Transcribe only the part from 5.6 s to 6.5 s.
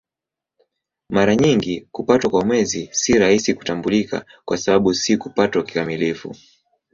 kikamilifu.